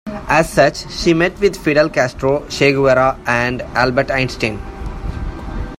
[0.27, 4.57] As such, she met with Fidel Castro, Che Guevara and Albert Einstein.